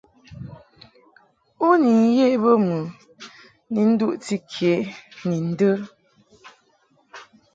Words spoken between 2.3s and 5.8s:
bə mɨ ni nduʼti ke ni ndə?